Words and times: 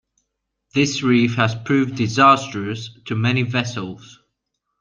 This 0.73 1.03
reef 1.03 1.35
has 1.35 1.53
proved 1.53 1.95
disastrous 1.95 2.89
to 3.05 3.13
many 3.13 3.43
vessels. 3.43 4.19